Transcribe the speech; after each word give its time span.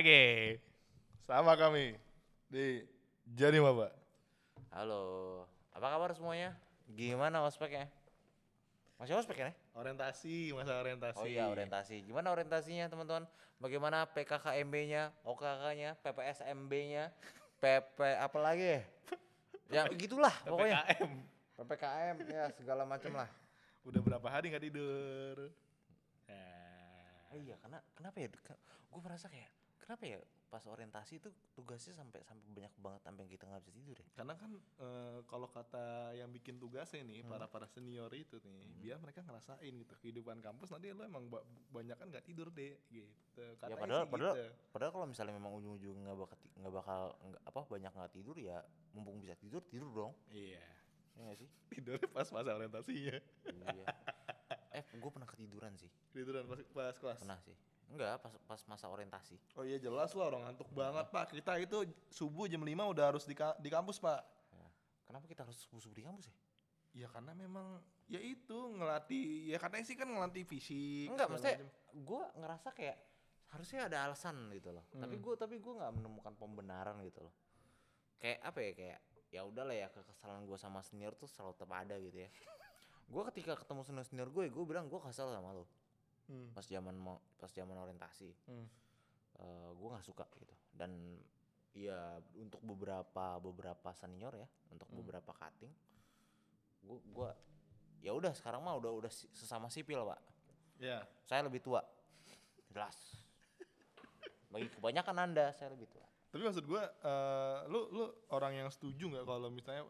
lagi 0.00 0.56
sama 1.28 1.52
kami 1.60 1.92
di 2.48 2.80
Jadi 3.36 3.60
Maba. 3.60 3.92
Halo, 4.72 5.44
apa 5.76 5.92
kabar 5.92 6.16
semuanya? 6.16 6.56
Gimana 6.88 7.44
ospeknya? 7.44 7.84
Masih 8.96 9.20
ospek 9.20 9.44
ya? 9.44 9.52
Orientasi, 9.76 10.56
masa 10.56 10.80
orientasi. 10.80 11.20
Oh 11.20 11.28
iya 11.28 11.52
orientasi. 11.52 12.00
Gimana 12.08 12.32
orientasinya 12.32 12.88
teman-teman? 12.88 13.28
Bagaimana 13.60 14.08
PKKMB-nya, 14.08 15.12
OKK-nya, 15.20 16.00
PPSMB-nya, 16.00 17.12
PP 17.60 18.00
apa 18.00 18.38
lagi 18.40 18.80
ya? 18.80 18.82
Ya 19.68 19.82
gitulah 19.92 20.32
pokoknya. 20.48 20.80
PPKM. 20.80 21.12
PPKM 21.60 22.16
ya 22.24 22.44
segala 22.56 22.88
macam 22.88 23.20
lah. 23.20 23.28
Udah 23.84 24.00
berapa 24.00 24.24
hari 24.32 24.48
nggak 24.48 24.64
tidur? 24.64 25.52
Oh 27.28 27.36
iya, 27.36 27.60
karena 27.60 27.84
kenapa 27.92 28.16
ya? 28.16 28.32
Gue 28.88 29.00
merasa 29.04 29.28
kayak 29.28 29.59
kenapa 29.80 30.04
ya 30.04 30.20
pas 30.46 30.60
orientasi 30.62 31.18
itu 31.18 31.30
tugasnya 31.52 31.94
sampai 31.94 32.20
sampai 32.20 32.42
banyak 32.44 32.74
banget 32.76 33.00
sampai 33.00 33.22
kita 33.24 33.46
nggak 33.46 33.62
bisa 33.62 33.72
tidur 33.72 33.96
ya. 33.96 34.06
Karena 34.12 34.34
kan 34.34 34.50
eh, 34.78 35.18
kalau 35.24 35.46
kata 35.46 35.86
yang 36.12 36.28
bikin 36.28 36.58
tugasnya 36.58 37.00
nih 37.02 37.22
Hmm. 37.22 37.30
para 37.30 37.46
para 37.46 37.66
senior 37.66 38.10
itu 38.10 38.36
nih, 38.40 38.66
biar 38.76 38.98
mereka 38.98 39.22
ngerasain 39.22 39.70
gitu 39.72 39.94
kehidupan 39.96 40.38
kampus 40.38 40.70
nanti 40.70 40.90
lo 40.90 41.02
emang 41.02 41.26
ba- 41.26 41.46
banyak 41.70 41.94
kan 41.94 42.10
nggak 42.10 42.24
tidur 42.24 42.50
deh 42.50 42.74
gitu. 42.88 43.06
Ya 43.38 43.54
Katanya 43.56 43.78
padahal 43.78 44.02
sih 44.02 44.10
padahal 44.10 44.34
gitu. 44.34 44.46
padahal 44.68 44.92
kalau 44.92 45.06
misalnya 45.06 45.34
memang 45.34 45.52
ujung-ujung 45.54 45.96
nggak 46.02 46.18
bakal 46.18 46.36
nggak 46.58 46.74
bakal 46.74 47.00
nggak 47.22 47.42
apa 47.46 47.60
banyak 47.64 47.92
nggak 47.94 48.12
tidur 48.12 48.36
ya 48.36 48.58
mumpung 48.90 49.16
bisa 49.18 49.34
tidur 49.34 49.62
tidur 49.64 49.90
dong. 49.92 50.12
Iya. 50.28 50.66
Ya 51.14 51.20
nggak 51.24 51.38
sih? 51.38 51.48
Tidurnya 51.70 52.08
pas 52.08 52.26
masa 52.26 52.50
orientasinya. 52.52 53.16
iya. 53.46 53.86
Eh, 54.70 54.82
gue 54.92 55.10
pernah 55.10 55.26
ketiduran 55.26 55.74
sih. 55.74 55.90
Tiduran 56.10 56.46
pas, 56.46 56.58
pas 56.70 56.96
kelas. 56.96 57.22
Pernah 57.22 57.38
sih. 57.40 57.54
Enggak, 57.90 58.22
pas 58.22 58.30
pas 58.46 58.60
masa 58.66 58.86
orientasi. 58.86 59.34
Oh 59.58 59.66
iya 59.66 59.76
jelas 59.76 60.14
lah 60.14 60.30
orang 60.30 60.46
ngantuk 60.46 60.70
banget 60.70 61.06
pak. 61.10 61.26
Kita 61.28 61.58
itu 61.58 61.82
subuh 62.08 62.46
jam 62.46 62.62
5 62.62 62.70
udah 62.70 63.04
harus 63.10 63.26
di, 63.26 63.34
ka- 63.34 63.58
di 63.58 63.66
kampus 63.66 63.98
pak. 63.98 64.22
Ya. 64.54 64.66
Kenapa 65.04 65.26
kita 65.26 65.42
harus 65.42 65.58
subuh 65.66 65.90
di 65.90 66.06
kampus 66.06 66.30
ya? 66.30 66.36
Ya 66.90 67.06
karena 67.06 67.34
memang 67.34 67.78
ya 68.06 68.18
itu 68.18 68.54
ngelatih 68.74 69.50
ya 69.50 69.58
katanya 69.58 69.84
sih 69.86 69.94
kan 69.94 70.06
ngelatih 70.06 70.42
fisik. 70.42 71.10
Enggak, 71.10 71.26
maksudnya 71.30 71.58
gue 71.90 72.22
ngerasa 72.38 72.68
kayak 72.70 72.96
harusnya 73.50 73.90
ada 73.90 74.06
alasan 74.06 74.50
gitu 74.54 74.70
loh. 74.70 74.86
Tapi 74.88 75.18
Hmm. 75.18 75.22
gue 75.22 75.34
tapi 75.34 75.58
gue 75.58 75.72
nggak 75.74 75.92
menemukan 75.92 76.34
pembenaran 76.34 76.94
gitu 77.02 77.26
loh. 77.26 77.34
Kayak 78.22 78.38
apa 78.46 78.58
ya 78.62 78.72
kayak 78.74 78.98
ya 79.30 79.40
udahlah 79.42 79.74
ya 79.74 79.86
kekesalan 79.90 80.46
gue 80.46 80.58
sama 80.58 80.82
senior 80.82 81.14
tuh 81.14 81.26
selalu 81.26 81.54
tetap 81.58 81.70
ada 81.74 81.94
gitu 81.98 82.22
ya. 82.22 82.30
gue 83.10 83.22
ketika 83.34 83.58
ketemu 83.58 83.82
senior 83.82 84.06
senior 84.06 84.28
gue, 84.30 84.46
gue 84.46 84.64
bilang 84.64 84.86
gue 84.86 84.98
kesel 85.02 85.30
sama 85.30 85.50
lo 85.50 85.66
Hmm. 86.30 86.54
pas 86.54 86.62
zaman 86.62 86.94
mau 86.94 87.18
pas 87.34 87.50
zaman 87.50 87.74
orientasi. 87.74 88.30
Hmm. 88.46 88.66
gue 89.72 89.88
nggak 89.88 90.04
suka 90.04 90.28
gitu 90.36 90.52
dan 90.70 91.16
ya 91.72 91.96
untuk 92.36 92.60
beberapa 92.60 93.40
beberapa 93.40 93.88
senior 93.90 94.36
ya 94.36 94.44
untuk 94.68 94.84
Hmm. 94.86 95.00
beberapa 95.00 95.32
cutting 95.32 95.72
gue 96.82 96.98
gua 97.08 97.32
ya 98.00 98.12
udah 98.12 98.30
sekarang 98.30 98.60
mah 98.60 98.76
udah 98.76 98.92
udah 98.92 99.08
sesama 99.10 99.66
sipil 99.66 100.04
pak 100.04 100.20
Ya. 100.76 101.04
saya 101.24 101.44
lebih 101.44 101.60
tua 101.60 101.80
jelas 102.68 102.96
bagi 104.48 104.68
kebanyakan 104.70 105.16
anda 105.20 105.52
saya 105.52 105.72
lebih 105.72 105.88
tua 105.88 106.04
Tapi 106.30 106.42
maksud 106.44 106.62
gua 106.62 106.84
eh, 106.84 107.58
lu 107.66 107.90
lu 107.90 108.04
orang 108.30 108.54
yang 108.54 108.68
setuju 108.68 109.08
nggak 109.08 109.24
kalau 109.24 109.48
misalnya 109.48 109.82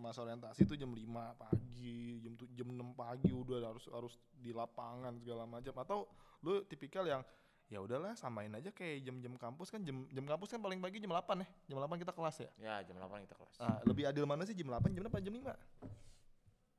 masa 0.00 0.24
orientasi 0.24 0.64
itu 0.64 0.74
jam 0.76 0.88
5 0.88 1.04
pagi, 1.36 2.20
jam 2.24 2.32
tu- 2.32 2.48
jam 2.56 2.68
6 2.72 2.96
pagi 2.96 3.28
udah 3.28 3.60
harus 3.60 3.84
harus 3.92 4.14
di 4.32 4.52
lapangan 4.52 5.12
segala 5.20 5.44
macam 5.44 5.74
atau 5.76 5.98
lu 6.40 6.64
tipikal 6.64 7.04
yang 7.04 7.20
ya 7.68 7.80
udahlah 7.80 8.12
samain 8.12 8.52
aja 8.52 8.68
kayak 8.68 9.00
jam-jam 9.04 9.32
kampus 9.36 9.72
kan 9.72 9.80
jam 9.80 10.04
jam 10.12 10.24
kampus 10.28 10.52
kan 10.52 10.60
paling 10.60 10.76
pagi 10.80 11.00
jam 11.00 11.12
8 11.12 11.40
ya. 11.40 11.48
Jam 11.72 11.76
8 11.80 11.96
kita 12.00 12.12
kelas 12.12 12.36
ya. 12.40 12.50
ya 12.60 12.74
jam 12.84 12.96
8 13.00 13.24
kita 13.24 13.36
kelas 13.36 13.54
Nah, 13.60 13.80
lebih 13.88 14.04
adil 14.08 14.24
mana 14.28 14.44
sih 14.44 14.52
jam 14.52 14.68
8 14.68 14.92
jam 14.92 15.04
8 15.08 15.24
jam 15.24 15.32
5? 15.32 15.56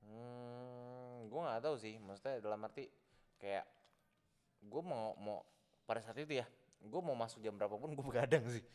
hmm, 0.05 1.17
gue 1.29 1.39
nggak 1.41 1.61
tahu 1.65 1.75
sih 1.81 1.97
maksudnya 1.97 2.37
dalam 2.41 2.61
arti 2.61 2.85
kayak 3.41 3.65
gue 4.61 4.81
mau 4.85 5.17
mau 5.17 5.41
pada 5.83 5.99
saat 6.01 6.17
itu 6.21 6.37
ya 6.37 6.45
gue 6.79 7.01
mau 7.01 7.17
masuk 7.17 7.41
jam 7.41 7.55
berapapun 7.57 7.93
gue 7.97 8.05
begadang 8.05 8.45
sih 8.49 8.61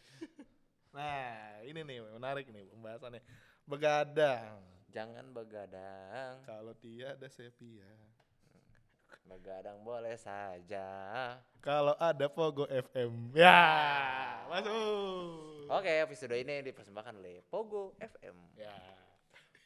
Nah, 0.89 1.61
ini 1.69 1.85
nih 1.85 2.01
menarik 2.17 2.49
nih 2.49 2.65
pembahasannya. 2.73 3.21
Begadang. 3.69 4.65
jangan 4.89 5.29
begadang 5.37 6.41
Kalau 6.49 6.73
tiada 6.81 7.29
sepia. 7.29 7.85
Begadang 9.29 9.85
boleh 9.85 10.17
saja. 10.17 10.89
Kalau 11.61 11.93
ada 12.01 12.33
Pogo 12.33 12.65
FM. 12.65 13.37
Ya, 13.37 13.61
masuk. 14.49 15.69
Oke, 15.69 16.01
episode 16.01 16.33
ini 16.33 16.65
dipersembahkan 16.65 17.21
oleh 17.21 17.45
Pogo 17.45 17.93
FM. 18.01 18.37
Ya. 18.57 18.73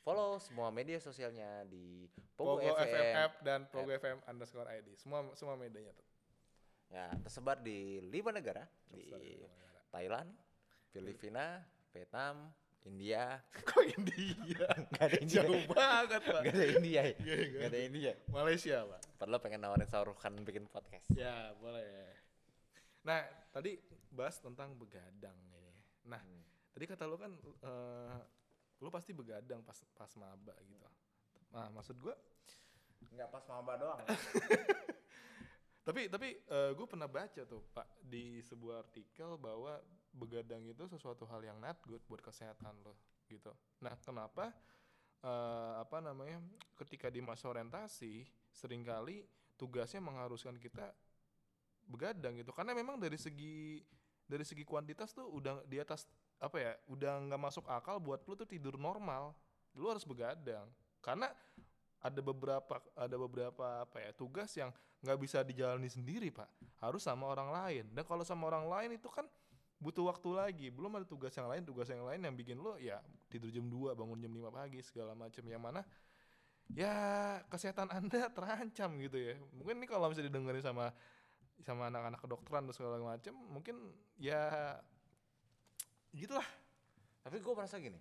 Follow 0.03 0.43
semua 0.43 0.75
media 0.75 0.99
sosialnya 0.99 1.63
di 1.71 2.11
Pogo, 2.35 2.59
Pogo, 2.59 2.75
FM, 2.75 2.91
FM. 2.91 3.15
app 3.23 3.33
dan 3.47 3.61
Pogo 3.71 3.95
FM 3.95 4.19
underscore 4.27 4.67
ID. 4.83 4.99
Semua 4.99 5.31
semua 5.39 5.55
medianya 5.55 5.95
tuh. 5.95 6.09
Ya, 6.91 7.07
tersebar 7.23 7.63
di 7.63 8.03
lima 8.11 8.35
negara 8.35 8.67
di 8.91 8.99
Tersebar 8.99 9.23
di 9.23 9.33
negara. 9.39 9.81
Thailand, 9.95 10.29
Filipina, 10.91 11.47
Vietnam, 11.95 12.51
India. 12.83 13.39
Kok 13.69 13.85
India? 13.95 14.67
Gak 14.91 15.07
ada 15.07 15.17
India. 15.23 15.43
Jauh 15.43 15.63
banget, 15.71 16.21
Pak. 16.27 16.41
Gak 16.43 16.55
ada 16.55 16.67
India. 16.67 17.01
ya? 17.07 17.15
Gak, 17.15 17.37
gak 17.39 17.49
Gak 17.55 17.69
ada 17.71 17.81
India. 17.81 18.13
Malaysia, 18.29 18.77
Pak. 18.87 19.01
Padahal 19.19 19.41
pengen 19.43 19.61
nawarin 19.63 19.87
Saurukan 19.87 20.33
bikin 20.43 20.67
podcast. 20.67 21.07
Ya, 21.15 21.55
boleh. 21.59 22.11
Nah, 23.03 23.23
tadi 23.51 23.79
bahas 24.11 24.39
tentang 24.39 24.75
begadang 24.75 25.35
ini. 25.51 25.73
Nah, 26.07 26.19
Hmm. 26.23 26.43
tadi 26.75 26.85
kata 26.87 27.07
lu 27.07 27.17
kan 27.19 27.33
eh, 27.39 28.19
lu 28.83 28.91
pasti 28.91 29.15
begadang 29.15 29.63
pas 29.63 29.79
pas 29.95 30.11
maba 30.19 30.55
gitu. 30.67 30.87
Nah, 31.55 31.71
maksud 31.71 31.99
gua 31.99 32.15
Enggak 33.11 33.29
pas 33.31 33.45
maba 33.51 33.75
doang. 33.79 33.99
tapi 35.87 36.07
tapi 36.07 36.39
gue 36.47 36.87
pernah 36.87 37.11
baca 37.11 37.43
tuh 37.43 37.63
pak 37.75 37.87
di 37.99 38.39
sebuah 38.47 38.87
artikel 38.87 39.35
bahwa 39.35 39.83
begadang 40.13 40.61
itu 40.69 40.85
sesuatu 40.89 41.25
hal 41.29 41.41
yang 41.41 41.59
not 41.59 41.81
good 41.89 42.01
buat 42.05 42.21
kesehatan 42.21 42.77
lo 42.85 42.95
gitu. 43.29 43.53
Nah 43.81 43.97
kenapa 44.05 44.53
eh, 45.25 45.75
apa 45.81 45.99
namanya 46.05 46.39
ketika 46.77 47.09
di 47.09 47.25
masa 47.25 47.49
orientasi 47.49 48.29
sering 48.53 48.85
kali 48.85 49.25
tugasnya 49.57 50.05
mengharuskan 50.05 50.61
kita 50.61 50.93
begadang 51.89 52.39
gitu. 52.39 52.53
Karena 52.53 52.77
memang 52.77 53.01
dari 53.01 53.17
segi 53.17 53.81
dari 54.29 54.45
segi 54.47 54.63
kuantitas 54.63 55.13
tuh 55.13 55.29
udah 55.29 55.65
di 55.67 55.81
atas 55.81 56.07
apa 56.43 56.57
ya 56.59 56.73
udah 56.91 57.13
nggak 57.31 57.41
masuk 57.41 57.65
akal 57.69 58.03
buat 58.03 58.23
lu 58.29 58.35
tuh 58.37 58.49
tidur 58.49 58.77
normal. 58.77 59.33
Lu 59.73 59.89
harus 59.89 60.05
begadang. 60.05 60.69
Karena 61.01 61.33
ada 62.03 62.21
beberapa 62.21 62.83
ada 62.99 63.17
beberapa 63.17 63.65
apa 63.87 63.97
ya 64.03 64.11
tugas 64.13 64.51
yang 64.59 64.75
nggak 65.03 65.19
bisa 65.19 65.43
dijalani 65.47 65.89
sendiri 65.89 66.35
pak. 66.35 66.51
Harus 66.83 67.07
sama 67.07 67.31
orang 67.31 67.51
lain. 67.51 67.85
Dan 67.95 68.05
kalau 68.05 68.27
sama 68.27 68.51
orang 68.51 68.67
lain 68.67 68.91
itu 68.99 69.07
kan 69.07 69.27
butuh 69.83 70.07
waktu 70.07 70.29
lagi 70.31 70.67
belum 70.71 70.95
ada 70.95 71.05
tugas 71.05 71.35
yang 71.35 71.51
lain 71.51 71.67
tugas 71.67 71.91
yang 71.91 72.07
lain 72.07 72.23
yang 72.23 72.33
bikin 72.33 72.55
lo 72.57 72.79
ya 72.79 73.03
tidur 73.27 73.51
jam 73.51 73.67
2 73.67 73.93
bangun 73.93 74.15
jam 74.17 74.31
5 74.31 74.47
pagi 74.49 74.79
segala 74.81 75.13
macam 75.13 75.43
yang 75.43 75.59
mana 75.59 75.83
ya 76.71 76.95
kesehatan 77.51 77.91
anda 77.91 78.31
terancam 78.37 78.95
gitu 78.97 79.19
ya 79.19 79.35
mungkin 79.53 79.83
ini 79.83 79.87
kalau 79.87 80.07
bisa 80.07 80.23
didengerin 80.23 80.63
sama 80.63 80.95
sama 81.61 81.91
anak-anak 81.91 82.19
kedokteran 82.19 82.63
dan 82.65 82.75
segala 82.75 82.97
macam 82.99 83.35
mungkin 83.51 83.77
ya 84.17 84.79
gitulah 86.13 86.47
Tapi 87.23 87.39
gue 87.39 87.55
merasa 87.55 87.79
gini. 87.79 87.99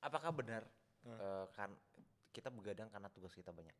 Apakah 0.00 0.28
benar 0.30 0.60
Hmm. 1.04 1.16
eh, 1.16 1.46
kan 1.52 1.68
kita 2.30 2.48
begadang 2.48 2.88
karena 2.88 3.08
tugas 3.08 3.32
kita 3.32 3.48
banyak? 3.48 3.72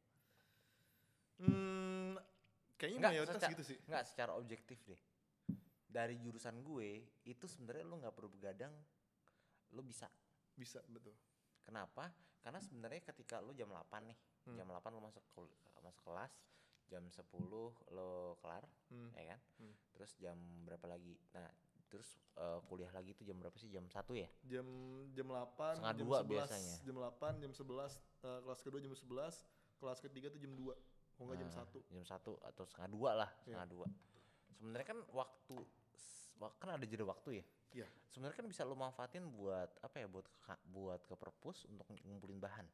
hmm, 1.34 2.16
kayaknya 2.76 2.98
Nggak, 3.00 3.12
mayoritas 3.12 3.36
secara- 3.36 3.52
gitu 3.52 3.64
sih 3.64 3.78
Enggak, 3.84 4.04
secara 4.06 4.32
objektif 4.34 4.78
deh. 4.84 5.00
Dari 5.94 6.18
jurusan 6.18 6.58
gue, 6.60 6.90
itu 7.22 7.46
sebenarnya 7.46 7.84
lu 7.84 7.96
nggak 7.96 8.10
perlu 8.12 8.26
begadang, 8.28 8.74
lu 9.70 9.80
bisa. 9.80 10.10
bisa 10.52 10.82
betul 10.84 11.14
Kenapa? 11.60 12.10
Karena 12.38 12.58
sebenarnya 12.58 13.00
ketika 13.04 13.38
lu 13.38 13.50
jam 13.50 13.66
8 13.68 14.04
nih, 14.04 14.18
Hmm. 14.44 14.54
jam 14.54 14.68
8 14.68 14.90
lu 14.90 15.00
masuk 15.00 15.22
kul- 15.32 15.54
masuk 15.76 16.02
kelas, 16.04 16.34
jam 16.84 17.02
10 17.08 17.72
lo 17.88 18.10
kelar, 18.36 18.66
Hmm. 18.86 19.08
ya 19.14 19.32
kan? 19.32 19.40
Hmm. 19.56 19.74
Terus 19.90 20.12
jam 20.16 20.36
berapa 20.62 20.84
lagi? 20.86 21.16
Nah, 21.32 21.48
terus 21.86 22.18
eh, 22.34 22.58
kuliah 22.64 22.90
lagi 22.90 23.10
itu 23.12 23.22
jam 23.22 23.38
berapa 23.38 23.54
sih? 23.54 23.66
Jam 23.68 23.86
1 23.86 24.12
ya? 24.14 24.28
jam 24.44 24.66
jam 25.10 25.26
8 25.26 25.78
Setengah 25.78 25.94
jam 25.94 26.04
dua 26.04 26.18
11 26.20 26.28
biasanya. 26.28 26.74
jam 26.82 26.96
8 26.98 27.32
jam 27.40 27.52
11 27.52 27.92
eh, 28.20 28.40
kelas 28.42 28.60
kedua 28.60 28.80
jam 28.80 28.92
11 28.92 29.34
kelas 29.76 29.98
ketiga 30.00 30.26
tuh 30.28 30.38
jam 30.38 30.52
2 30.52 30.74
oh 31.14 31.22
enggak 31.24 31.38
jam 31.40 31.48
Nah, 31.48 31.56
1 31.64 31.78
Jam 31.88 32.04
1 32.04 32.32
atau 32.42 32.64
setengah 32.64 32.90
dua 32.90 33.10
lah, 33.16 33.30
Iya. 33.40 33.56
setengah 33.56 33.68
dua. 33.68 33.86
Sebenarnya 34.52 34.86
kan 34.86 34.98
waktu 35.08 35.56
kan 36.36 36.70
ada 36.72 36.84
jeda 36.84 37.02
waktu 37.02 37.40
ya. 37.40 37.44
Iya. 37.74 37.86
Sebenarnya 38.08 38.36
kan 38.36 38.46
bisa 38.46 38.62
lo 38.62 38.74
manfaatin 38.74 39.26
buat 39.28 39.70
apa 39.80 39.96
ya? 39.96 40.06
Buat 40.06 40.26
ke, 40.28 40.54
buat 40.68 41.00
ke 41.02 41.14
perpus 41.14 41.66
untuk 41.66 41.86
ngumpulin 42.02 42.38
bahan. 42.38 42.66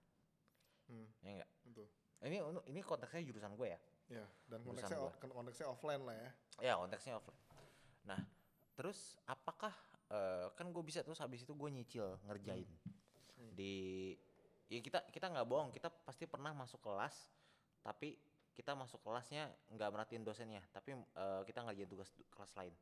hmm, 0.87 1.07
Ya 1.23 1.31
enggak? 1.39 1.51
betul 1.65 1.87
Ini 2.21 2.37
ini 2.67 2.81
konteksnya 2.83 3.25
jurusan 3.25 3.55
gue 3.55 3.69
ya. 3.69 3.81
ya 4.11 4.27
dan 4.47 4.61
Jurusan 4.61 4.91
konteksnya 4.91 4.99
o- 5.01 5.15
kan 5.17 5.29
konteksnya 5.31 5.67
offline 5.67 6.03
lah 6.03 6.17
ya 6.17 6.31
Ya 6.61 6.73
konteksnya 6.77 7.12
offline. 7.17 7.41
Nah 8.05 8.21
terus 8.75 9.17
apakah 9.25 9.73
eh, 10.09 10.47
kan 10.53 10.67
gue 10.67 10.83
bisa 10.83 11.01
terus 11.01 11.17
habis 11.17 11.41
itu 11.41 11.53
gue 11.53 11.69
nyicil 11.71 12.19
ngerjain 12.27 12.67
Hmm. 13.41 13.57
di 13.57 14.12
ya 14.69 14.77
kita 14.79 15.09
kita 15.09 15.33
nggak 15.33 15.49
bohong 15.49 15.73
kita 15.73 15.89
pasti 15.89 16.29
pernah 16.29 16.53
masuk 16.53 16.77
kelas 16.79 17.33
tapi 17.81 18.12
kita 18.53 18.77
masuk 18.77 19.01
kelasnya 19.01 19.49
nggak 19.71 19.89
merhatiin 19.89 20.21
dosennya 20.21 20.61
tapi 20.71 20.93
eh, 20.93 21.43
kita 21.45 21.65
ngerjain 21.65 21.89
tugas 21.89 22.12
kelas 22.29 22.53
lain 22.53 22.75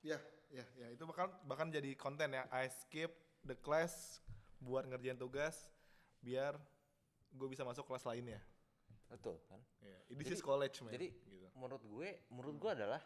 Ya, 0.00 0.18
ya, 0.48 0.64
ya 0.74 0.86
itu 0.88 1.02
bahkan 1.04 1.28
bahkan 1.42 1.68
jadi 1.68 1.92
konten 1.94 2.30
ya. 2.30 2.44
I 2.48 2.68
skip 2.68 3.10
the 3.42 3.54
class 3.54 4.20
buat 4.58 4.84
ngerjain 4.84 5.16
tugas 5.16 5.70
biar 6.18 6.56
gue 7.30 7.48
bisa 7.48 7.62
masuk 7.62 7.84
kelas 7.84 8.04
lainnya. 8.04 8.40
betul 9.06 9.38
kan 9.46 9.62
Ya, 9.78 9.94
this 10.10 10.18
Jadi- 10.18 10.34
is 10.34 10.42
college 10.42 10.82
man. 10.82 10.90
jadi 10.90 11.14
gitu. 11.14 11.46
menurut 11.54 11.78
gue 11.80 12.08
menurut 12.28 12.56
gue 12.58 12.70
adalah 12.74 12.98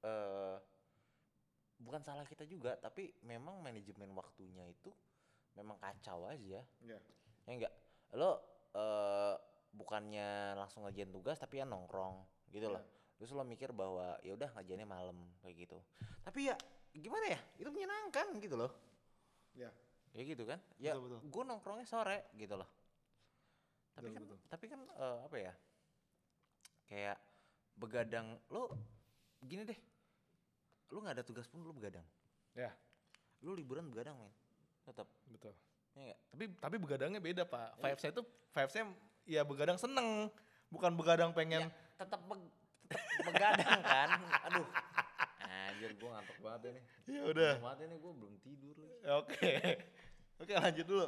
eh 0.00 0.56
bukan 1.76 2.00
salah 2.00 2.24
kita 2.24 2.46
juga 2.46 2.72
tapi 2.74 3.12
memang 3.20 3.60
manajemen 3.60 4.08
waktunya 4.12 4.64
itu 4.64 4.88
memang 5.52 5.76
kacau 5.76 6.24
aja 6.24 6.64
Ya. 6.80 6.96
ya 7.44 7.52
enggak 7.52 7.74
lo 8.12 8.40
eh 8.72 9.36
bukannya 9.72 10.56
langsung 10.56 10.84
ngerjain 10.84 11.10
tugas 11.10 11.36
tapi 11.36 11.60
ya 11.60 11.68
nongkrong 11.68 12.24
gitu 12.48 12.72
loh 12.72 12.80
terus 13.22 13.38
lo 13.38 13.46
mikir 13.46 13.70
bahwa 13.70 14.18
ya 14.26 14.34
udah 14.34 14.50
ngerjainnya 14.50 14.82
malam 14.82 15.14
kayak 15.46 15.54
gitu. 15.62 15.78
Tapi 16.26 16.50
ya 16.50 16.58
gimana 16.90 17.30
ya? 17.30 17.38
Itu 17.54 17.70
menyenangkan 17.70 18.34
gitu 18.42 18.58
loh. 18.58 18.74
Ya. 19.54 19.70
ya 20.10 20.26
gitu 20.26 20.42
kan? 20.42 20.58
Ya 20.82 20.98
Betul, 20.98 21.06
betul. 21.06 21.18
gue 21.30 21.42
nongkrongnya 21.46 21.86
sore 21.86 22.34
gitu 22.34 22.58
loh. 22.58 22.66
Tapi 23.94 24.10
Betul, 24.10 24.18
kan 24.18 24.22
betul. 24.26 24.38
tapi 24.50 24.64
kan 24.66 24.80
eh, 24.82 25.18
apa 25.22 25.36
ya? 25.38 25.52
Kayak 26.90 27.16
begadang 27.78 28.26
lo 28.50 28.74
gini 29.38 29.70
deh. 29.70 29.78
Lo 30.90 31.06
nggak 31.06 31.22
ada 31.22 31.24
tugas 31.24 31.46
pun 31.46 31.62
lo 31.62 31.70
begadang. 31.70 32.02
Ya, 32.58 32.74
lo 33.46 33.54
liburan 33.54 33.86
begadang 33.86 34.18
men. 34.18 34.34
Tetap 34.82 35.06
betul. 35.30 35.54
ya 35.94 36.18
Tapi 36.34 36.58
tapi 36.58 36.74
begadangnya 36.74 37.22
beda, 37.22 37.46
Pak. 37.46 37.78
Iya. 37.78 37.82
Vibes-nya 37.86 38.10
itu 38.18 38.22
vibes-nya 38.50 38.82
ya 39.30 39.42
begadang 39.46 39.78
seneng, 39.78 40.26
bukan 40.74 40.90
begadang 40.98 41.30
pengen 41.30 41.70
ya 41.70 41.92
tetap 42.02 42.20
begadang 43.22 43.80
kan 43.82 44.08
aduh 44.46 44.66
anjir 45.42 45.92
gue 45.92 46.08
ngantuk 46.08 46.38
banget 46.38 46.60
ini 46.68 46.80
ya 47.10 47.22
udah. 47.24 47.52
Ngantuk 47.54 47.64
banget 47.64 47.80
ini 47.82 47.94
gue 47.96 48.12
belum 48.14 48.34
tidur 48.40 48.76
lagi 48.76 48.98
Ya, 49.02 49.12
Oke. 49.18 49.50
Oke, 50.38 50.52
lanjut 50.54 50.86
dulu. 50.86 51.06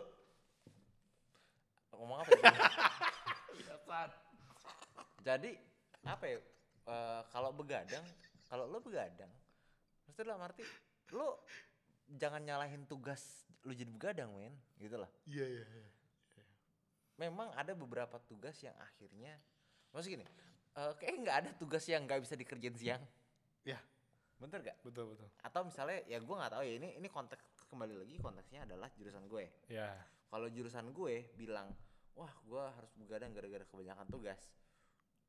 ngomong 1.94 2.18
apa 2.20 2.30
ya? 2.32 2.52
Biasaan. 3.54 4.10
jadi 5.22 5.50
apa 6.04 6.24
ya 6.26 6.38
eh, 6.84 7.20
kalau 7.30 7.50
begadang 7.50 8.04
kalau 8.44 8.66
lo 8.66 8.78
begadang 8.78 9.30
mesti 10.04 10.20
dalam 10.20 10.42
arti 10.42 10.66
lo 11.10 11.40
jangan 12.10 12.42
nyalahin 12.42 12.84
tugas 12.84 13.22
lo 13.62 13.72
jadi 13.72 13.88
begadang 13.88 14.28
men 14.30 14.52
gitu 14.76 14.98
loh 14.98 15.08
Iya, 15.24 15.46
iya, 15.48 15.64
iya. 15.64 15.88
memang 17.16 17.54
ada 17.54 17.72
beberapa 17.72 18.18
tugas 18.20 18.58
yang 18.60 18.74
akhirnya 18.76 19.38
maksud 19.90 20.10
gini 20.10 20.26
eh 20.74 20.92
kayak 20.98 21.14
nggak 21.22 21.36
ada 21.44 21.50
tugas 21.54 21.84
yang 21.86 22.02
nggak 22.06 22.22
bisa 22.22 22.34
dikerjain 22.34 22.74
siang. 22.74 23.02
Ya, 23.64 23.80
bener 24.36 24.60
gak 24.60 24.76
betul, 24.84 25.14
betul. 25.14 25.28
atau 25.40 25.64
misalnya 25.64 26.04
ya 26.04 26.20
gue 26.20 26.34
nggak 26.36 26.52
tahu 26.52 26.62
ya 26.66 26.74
ini 26.76 26.88
ini 27.00 27.08
konteks 27.08 27.64
kembali 27.70 27.94
lagi 27.96 28.14
konteksnya 28.20 28.66
adalah 28.68 28.90
jurusan 28.98 29.24
gue. 29.30 29.44
Ya. 29.70 29.94
kalau 30.28 30.50
jurusan 30.50 30.90
gue 30.90 31.30
bilang 31.38 31.70
wah 32.18 32.30
gue 32.42 32.62
harus 32.62 32.90
begadang 32.98 33.30
gara-gara 33.30 33.64
kebanyakan 33.66 34.06
tugas. 34.10 34.40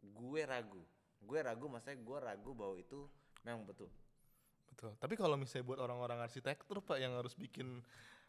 Gue 0.01 0.45
ragu. 0.45 0.81
Gue 1.21 1.39
ragu 1.41 1.65
maksudnya 1.69 1.97
gue 2.01 2.17
ragu 2.21 2.51
bahwa 2.57 2.75
itu 2.77 3.09
memang 3.45 3.65
betul. 3.65 3.89
Betul. 4.69 4.91
Tapi 4.97 5.13
kalau 5.15 5.37
misalnya 5.37 5.65
buat 5.65 5.79
orang-orang 5.79 6.25
arsitektur 6.25 6.81
Pak 6.81 6.97
yang 6.97 7.15
harus 7.15 7.37
bikin 7.37 7.85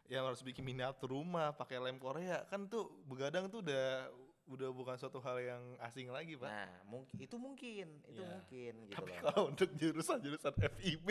yang 0.07 0.23
harus 0.23 0.39
bikin 0.39 0.63
miniatur 0.63 1.11
rumah 1.11 1.51
pakai 1.51 1.83
lem 1.83 1.99
Korea 1.99 2.47
kan 2.47 2.71
tuh 2.71 2.87
begadang 3.03 3.51
tuh 3.51 3.59
udah 3.59 4.07
udah 4.47 4.69
bukan 4.69 4.95
suatu 4.95 5.19
hal 5.19 5.37
yang 5.37 5.59
asing 5.81 6.07
lagi 6.07 6.33
Pak. 6.33 6.47
nah 6.47 6.71
mungkin 6.85 7.17
itu 7.17 7.35
mungkin 7.35 7.87
itu 8.05 8.17
Ya. 8.17 8.29
mungkin 8.29 8.73
gitu 8.85 8.95
Tapi 8.95 9.09
loh 9.11 9.21
kalau 9.21 9.41
untuk 9.49 9.69
jurusan-jurusan 9.73 10.53
FIB 10.55 11.07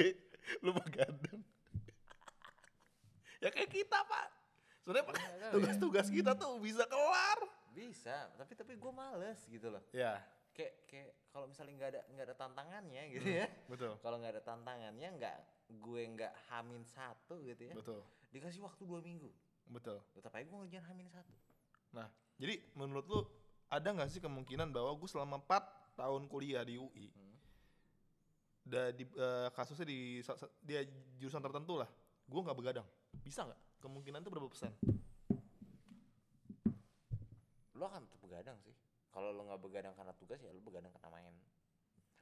lu 0.60 0.72
begadang. 0.72 1.40
ya 3.42 3.48
kayak 3.48 3.68
kita 3.68 3.98
Pak. 4.02 4.28
Sebenarnya 4.78 5.04
Pak, 5.04 5.14
Iya, 5.14 5.26
tahu 5.26 5.36
ya. 5.42 5.52
tugas-tugas 5.52 6.06
kita 6.08 6.32
tuh 6.32 6.56
bisa 6.58 6.84
kelar. 6.86 7.40
bisa 7.70 8.32
tapi 8.34 8.56
tapi 8.56 8.72
gue 8.72 8.88
males 8.90 9.36
gitu 9.44 9.68
loh 9.68 9.84
Ya, 9.92 10.16
kayak 10.50 10.88
kayak 10.88 11.08
kalau 11.28 11.44
misalnya 11.44 11.76
nggak 11.76 11.90
ada 11.92 12.00
nggak 12.08 12.24
ada 12.24 12.36
tantangannya 12.38 13.02
gitu 13.12 13.28
ya 13.28 13.46
betul. 13.68 13.92
kalau 14.04 14.16
nggak 14.16 14.32
ada 14.32 14.42
tantangannya 14.42 15.08
nggak 15.12 15.36
gue 15.76 16.02
nggak 16.08 16.32
hamin 16.48 16.80
satu 16.82 17.36
gitu 17.44 17.68
ya 17.68 17.76
Betul. 17.76 18.00
dikasih 18.32 18.64
waktu 18.64 18.80
dua 18.80 19.04
minggu 19.04 19.28
Betul. 19.68 20.00
tetap 20.10 20.32
aja 20.32 20.42
gue 20.42 20.56
ngerjain 20.56 20.86
hamin 20.86 21.08
satu 21.10 21.34
Nah, 21.92 22.08
jadi 22.36 22.60
menurut 22.76 23.06
lu 23.08 23.20
ada 23.66 23.88
nggak 23.90 24.10
sih 24.12 24.22
kemungkinan 24.22 24.70
bahwa 24.70 24.94
gue 24.94 25.08
selama 25.08 25.42
4 25.42 25.98
tahun 25.98 26.28
kuliah 26.28 26.62
di 26.62 26.76
UI, 26.76 27.08
Hmm. 27.10 27.36
da, 28.62 28.92
di, 28.92 29.02
eh, 29.08 29.48
kasusnya 29.56 29.86
di 29.88 30.20
dia 30.62 30.84
jurusan 31.18 31.40
tertentu 31.40 31.80
lah, 31.80 31.88
gue 32.28 32.40
nggak 32.40 32.58
begadang, 32.58 32.86
bisa 33.24 33.42
nggak? 33.48 33.60
Kemungkinan 33.80 34.20
itu 34.22 34.30
berapa 34.30 34.48
persen? 34.50 34.70
lo 37.76 37.84
akan 37.92 38.08
tetap 38.08 38.20
begadang 38.24 38.56
sih 38.64 38.72
kalau 39.12 39.36
lo 39.36 39.44
nggak 39.44 39.60
begadang 39.60 39.92
karena 39.92 40.12
tugas 40.16 40.40
ya 40.40 40.48
lo 40.48 40.64
begadang 40.64 40.88
karena 40.96 41.12
main 41.12 41.34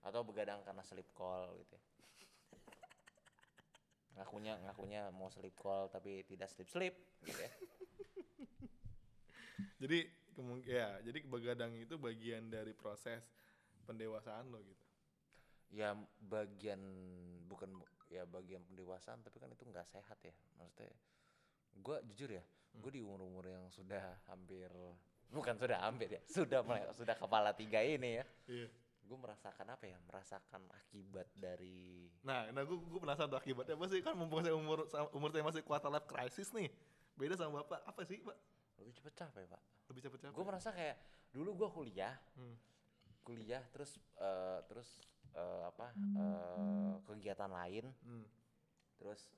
atau 0.03 0.27
begadang 0.27 0.61
karena 0.67 0.83
sleep 0.83 1.07
call 1.15 1.55
gitu 1.63 1.79
ya 1.79 1.83
ngakunya 4.19 4.59
ngakunya 4.67 5.01
mau 5.15 5.31
sleep 5.31 5.55
call 5.55 5.87
tapi 5.95 6.27
tidak 6.27 6.51
sleep 6.51 6.67
sleep 6.67 6.95
gitu 7.23 7.39
ya 7.39 7.53
Jadi 9.79 9.99
ya, 10.67 10.99
jadi 11.01 11.19
begadang 11.25 11.73
itu 11.79 11.95
bagian 11.95 12.51
dari 12.51 12.75
proses 12.75 13.23
pendewasaan 13.85 14.51
lo 14.51 14.59
gitu. 14.63 14.85
ya 15.75 15.91
bagian 16.23 16.79
bukan 17.51 17.67
ya 18.07 18.23
bagian 18.25 18.63
pendewasaan 18.63 19.19
tapi 19.21 19.43
kan 19.43 19.51
itu 19.51 19.67
nggak 19.67 19.85
sehat 19.91 20.17
ya 20.23 20.31
maksudnya 20.55 20.95
gue 21.75 21.97
jujur 22.15 22.31
ya 22.31 22.45
gue 22.79 22.91
di 22.95 23.03
umur 23.03 23.27
umur 23.27 23.45
yang 23.51 23.67
sudah 23.75 24.23
hampir 24.31 24.71
bukan 25.29 25.59
sudah 25.59 25.83
hampir 25.83 26.15
ya 26.15 26.23
sudah 26.31 26.63
mulai- 26.63 26.87
sudah 26.95 27.19
kepala 27.19 27.51
tiga 27.53 27.83
ini 27.83 28.23
ya 28.23 28.25
Iya. 28.47 28.69
gue 29.03 29.19
merasakan 29.19 29.67
apa 29.75 29.85
ya 29.85 29.99
merasakan 30.07 30.63
akibat 30.71 31.27
dari 31.35 32.07
Nah, 32.23 32.49
nah 32.55 32.63
gue 32.63 32.79
gue 32.79 33.01
penasaran 33.03 33.29
tuh 33.29 33.37
akibatnya 33.37 33.75
apa 33.77 33.85
sih? 33.91 34.01
Kan 34.01 34.15
mumpung 34.17 34.41
saya 34.41 34.57
umur 34.57 34.87
umur 35.13 35.29
saya 35.29 35.45
masih 35.45 35.61
quarter 35.61 35.93
life 35.93 36.09
crisis 36.09 36.49
nih. 36.57 36.73
Beda 37.21 37.37
sama 37.37 37.61
bapak 37.61 37.85
apa 37.85 38.01
sih, 38.09 38.17
pak? 38.25 38.33
Lebih 38.77 38.93
cepet 38.93 39.15
capek 39.15 39.45
pak 39.47 39.63
Lebih 39.87 40.03
cepet 40.03 40.19
capek. 40.21 40.35
gue 40.35 40.45
merasa 40.45 40.69
kayak 40.71 40.97
dulu 41.31 41.51
gue 41.57 41.69
kuliah 41.71 42.15
Hmm. 42.35 42.57
kuliah 43.21 43.63
terus 43.71 43.97
eh, 44.17 44.61
terus 44.65 44.89
eh, 45.33 45.63
apa 45.65 45.91
eh, 45.95 46.95
kegiatan 47.05 47.49
lain 47.49 47.89
Hmm. 48.01 48.27
terus 48.97 49.31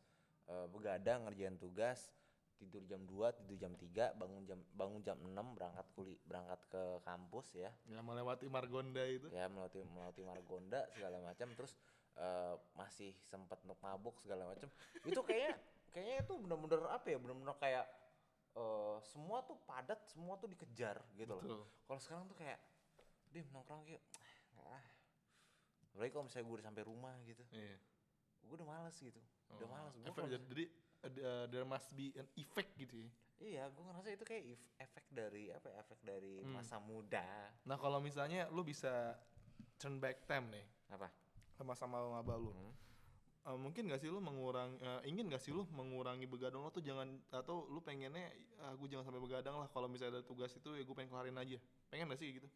eh, 0.47 0.67
begadang 0.67 1.25
ngerjain 1.25 1.57
tugas 1.57 2.11
tidur 2.57 2.81
jam 2.83 3.05
2 3.05 3.13
tidur 3.37 3.57
jam 3.59 3.73
3 3.73 4.17
bangun 4.17 4.43
jam 4.43 4.57
bangun 4.73 5.01
jam 5.01 5.17
6 5.19 5.29
berangkat 5.53 5.87
kuli 5.93 6.17
berangkat 6.23 6.57
ke 6.67 6.83
kampus 7.03 7.53
ya 7.55 7.69
Ya 7.85 8.01
melewati 8.01 8.49
Margonda 8.49 9.05
itu. 9.05 9.29
ya 9.29 9.45
melewati 9.47 9.85
melewati 9.85 10.23
Margonda 10.25 10.81
segala 10.91 11.21
macam 11.21 11.53
terus 11.53 11.77
eh, 12.17 12.55
masih 12.73 13.13
untuk 13.61 13.77
mabuk 13.79 14.17
segala 14.19 14.49
macam 14.49 14.73
itu 15.05 15.21
kayaknya 15.21 15.53
kayaknya 15.93 16.17
itu 16.23 16.35
bener-bener 16.39 16.81
apa 16.87 17.07
ya 17.07 17.19
bener-bener 17.19 17.57
kayak 17.57 17.85
semua 19.01 19.43
tuh 19.43 19.57
padat 19.63 20.01
semua 20.07 20.37
tuh 20.37 20.47
dikejar 20.47 21.01
gitu 21.15 21.31
loh. 21.31 21.43
Betul. 21.43 21.63
kalau 21.85 22.01
sekarang 22.01 22.25
tuh 22.27 22.37
kayak 22.37 22.59
dim 23.29 23.47
nongkrong 23.51 23.85
yuk. 23.87 24.01
Ah 24.57 24.83
apalagi 25.89 26.13
kalau 26.13 26.25
misalnya 26.25 26.45
gue 26.45 26.57
udah 26.57 26.67
sampai 26.67 26.85
rumah 26.85 27.15
gitu. 27.23 27.43
Iya. 27.51 27.77
gue 28.43 28.55
udah 28.55 28.69
males 28.69 28.97
gitu. 28.97 29.21
Udah 29.53 29.67
Oh, 29.67 29.71
males. 29.71 29.95
Gue 29.97 30.07
efek- 30.07 30.31
jadi, 30.47 30.65
uh, 31.19 31.45
there 31.49 31.65
must 31.65 31.91
be 31.93 32.15
an 32.15 32.29
effect 32.35 32.71
gitu 32.77 32.95
ya. 32.99 33.11
iya 33.39 33.63
gue 33.67 33.83
ngerasa 33.83 34.09
itu 34.11 34.25
kayak 34.25 34.45
efek 34.79 35.05
dari 35.11 35.51
apa 35.51 35.67
ya, 35.67 35.77
efek 35.79 35.99
dari 36.01 36.41
Hmm. 36.41 36.55
masa 36.55 36.77
muda. 36.79 37.53
Nah 37.63 37.77
kalau 37.77 37.99
misalnya 37.99 38.49
lu 38.49 38.63
bisa 38.63 39.13
turn 39.77 39.97
back 39.97 40.25
time 40.25 40.49
nih. 40.49 40.65
Apa? 40.89 41.11
Sama-sama 41.53 41.99
ngaba 41.99 42.35
lu, 42.37 42.49
Hmm. 42.51 42.73
Uh, 43.47 43.59
mungkin 43.59 43.87
gak 43.87 44.03
sih 44.03 44.11
lu 44.11 44.19
mengurangi, 44.19 44.77
uh, 44.83 45.01
ingin 45.07 45.31
gak 45.31 45.43
sih 45.43 45.55
lu 45.55 45.63
mengurangi 45.71 46.27
begadang 46.27 46.67
lo 46.67 46.71
tuh 46.75 46.83
jangan 46.83 47.07
atau 47.31 47.65
lu 47.71 47.79
pengennya 47.81 48.27
aku 48.75 48.91
jangan 48.91 49.07
sampai 49.07 49.23
begadang 49.23 49.57
lah 49.57 49.71
kalau 49.71 49.87
misalnya 49.87 50.21
ada 50.21 50.27
tugas 50.27 50.51
itu 50.53 50.75
ya 50.75 50.83
gue 50.83 50.95
pengen 50.95 51.11
kelarin 51.15 51.39
aja, 51.39 51.59
pengen 51.89 52.11
gak 52.11 52.21
sih 52.21 52.35
gitu? 52.37 52.49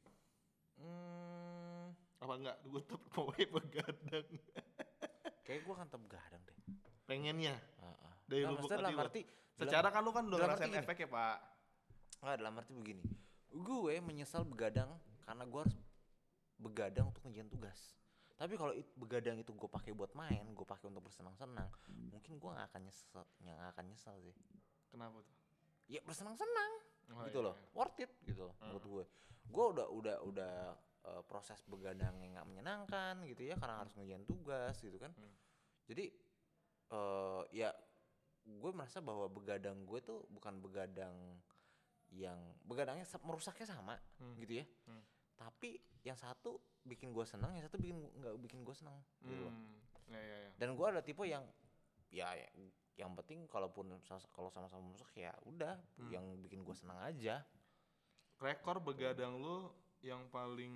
Hmm, 0.80 1.92
Apa 2.24 2.40
enggak? 2.40 2.56
Gue 2.72 2.80
tetap 2.80 3.04
pokoknya 3.12 3.46
begadang. 3.52 4.26
kayak 5.44 5.60
gue 5.60 5.72
akan 5.76 5.86
tetap 5.92 6.02
begadang 6.08 6.40
deh 6.48 6.56
Pengennya. 7.04 7.52
Heeh. 7.58 8.12
Dari 8.30 8.42
Nggak, 8.48 8.52
lubuk 8.56 8.70
hati 8.72 8.94
arti 8.96 9.22
Secara 9.60 9.88
kan 9.92 10.00
lu 10.00 10.12
kan 10.14 10.24
udah 10.24 10.38
ngerasain 10.40 10.72
gini. 10.72 10.80
efek 10.80 11.04
ya 11.04 11.08
pak. 11.10 11.38
nggak 12.20 12.36
dalam 12.36 12.54
arti 12.60 12.72
begini 12.76 13.04
gue 13.50 13.94
menyesal 13.98 14.46
begadang 14.46 14.92
karena 15.26 15.42
gue 15.42 15.60
harus 15.66 15.76
begadang 16.60 17.10
untuk 17.10 17.22
ngerjain 17.26 17.50
tugas 17.50 17.98
Tapi 18.40 18.56
kalau 18.56 18.72
it- 18.72 18.88
begadang 18.96 19.36
itu 19.36 19.52
gue 19.52 19.68
pakai 19.68 19.92
buat 19.92 20.16
main, 20.16 20.40
gue 20.48 20.64
pakai 20.64 20.88
untuk 20.88 21.04
bersenang-senang, 21.04 21.68
mungkin 22.08 22.40
gue 22.40 22.50
nggak 22.50 22.72
akan 22.72 22.82
nyesel, 22.82 23.20
nggak 23.38 23.58
akan 23.76 23.84
nyesel 23.84 24.16
sih. 24.24 24.32
Kenapa 24.88 25.20
tuh? 25.20 25.36
Ya 25.86 26.00
bersenang-senang 26.00 26.72
Oh, 27.10 27.26
gitu 27.26 27.42
iya, 27.42 27.46
loh, 27.50 27.54
iya. 27.54 27.68
worth 27.74 27.98
it 27.98 28.12
gitu 28.22 28.48
loh 28.48 28.54
menurut 28.62 28.84
gue. 28.86 29.04
Gue 29.44 29.64
udah 29.76 29.86
udah 29.90 30.16
udah 30.24 30.54
eh, 31.00 31.22
proses 31.24 31.60
begadang 31.66 32.16
yang 32.18 32.32
nggak 32.32 32.48
menyenangkan 32.48 33.14
gitu 33.26 33.44
ya, 33.44 33.56
karena 33.56 33.76
harus 33.78 33.92
ngerjain 33.92 34.24
tugas 34.24 34.76
gitu 34.78 34.96
kan. 34.96 35.12
Hmm. 35.12 35.34
Jadi 35.84 36.08
eh 36.90 37.42
ya 37.52 37.70
gue 38.42 38.70
merasa 38.72 38.98
bahwa 39.00 39.28
begadang 39.28 39.84
gue 39.84 40.00
tuh 40.00 40.24
bukan 40.28 40.58
begadang 40.58 41.12
yang 42.10 42.40
begadangnya 42.64 43.04
sa- 43.04 43.20
merusaknya 43.20 43.66
sama 43.66 44.00
Hmm. 44.16 44.34
gitu 44.38 44.60
ya. 44.60 44.66
Hmm. 44.86 45.02
Tapi 45.40 45.80
yang 46.04 46.20
satu 46.20 46.60
bikin 46.84 47.16
gue 47.16 47.24
senang, 47.24 47.56
yang 47.56 47.64
satu 47.64 47.80
bikin 47.80 47.96
nggak 48.20 48.36
bikin 48.44 48.60
gue 48.60 48.76
senang 48.76 48.96
gitu 49.24 49.48
loh. 49.48 49.54
Hmm. 49.56 49.80
Ya, 50.12 50.20
ya, 50.20 50.36
ya. 50.44 50.50
Dan 50.60 50.76
gue 50.76 50.86
ada 50.86 51.00
tipe 51.00 51.24
yang 51.24 51.44
ya 52.10 52.36
ya, 52.36 52.48
yang 52.98 53.16
penting 53.16 53.48
kalaupun 53.48 53.88
kalau 54.34 54.52
sama-sama 54.52 54.84
merusak 54.84 55.08
ya 55.16 55.32
udah 55.48 55.80
Hmm. 55.96 56.10
yang 56.12 56.24
bikin 56.44 56.60
gue 56.60 56.76
senang 56.76 57.00
aja. 57.00 57.40
Rekor 58.36 58.80
begadang 58.80 59.36
lu 59.36 59.72
yang 60.00 60.28
paling 60.28 60.72